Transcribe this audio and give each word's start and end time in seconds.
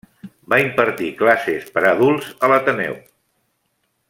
Va 0.53 0.57
impartir 0.63 1.11
classes 1.19 1.69
per 1.77 1.85
a 1.85 1.93
adults 1.93 2.33
a 2.49 2.53
l'Ateneu. 2.53 3.01